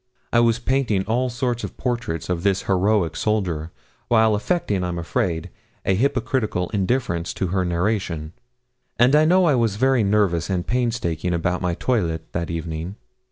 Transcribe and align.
I 0.33 0.39
was 0.39 0.57
painting 0.57 1.05
all 1.05 1.29
sort 1.29 1.63
of 1.63 1.77
portraits 1.77 2.27
of 2.27 2.41
this 2.41 2.63
heroic 2.63 3.15
soldier, 3.15 3.69
while 4.07 4.33
affecting, 4.33 4.83
I 4.83 4.87
am 4.87 4.97
afraid, 4.97 5.51
a 5.85 5.93
hypocritical 5.93 6.69
indifference 6.69 7.35
to 7.35 7.49
her 7.49 7.63
narration, 7.63 8.33
and 8.97 9.15
I 9.15 9.25
know 9.25 9.45
I 9.45 9.53
was 9.53 9.75
very 9.75 10.01
nervous 10.03 10.49
and 10.49 10.65
painstaking 10.65 11.35
about 11.35 11.61
my 11.61 11.75
toilet 11.75 12.31
that 12.33 12.49
evening. 12.49 12.95